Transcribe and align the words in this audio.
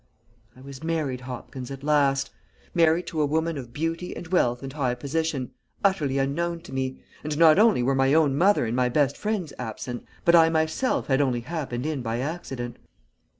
"I 0.55 0.61
was 0.61 0.83
married, 0.83 1.21
Hopkins, 1.21 1.69
at 1.69 1.83
last. 1.83 2.31
Married 2.73 3.05
to 3.05 3.21
a 3.21 3.25
woman 3.27 3.55
of 3.55 3.71
beauty 3.71 4.15
and 4.17 4.27
wealth 4.29 4.63
and 4.63 4.73
high 4.73 4.95
position, 4.95 5.51
utterly 5.83 6.17
unknown 6.17 6.61
to 6.61 6.73
me, 6.73 7.03
and 7.23 7.37
not 7.37 7.59
only 7.59 7.83
were 7.83 7.93
my 7.93 8.11
own 8.15 8.35
mother 8.35 8.65
and 8.65 8.75
my 8.75 8.89
best 8.89 9.15
friends 9.15 9.53
absent, 9.59 10.03
but 10.25 10.33
I 10.33 10.49
myself 10.49 11.05
had 11.05 11.21
only 11.21 11.41
happened 11.41 11.85
in 11.85 12.01
by 12.01 12.19
accident. 12.19 12.79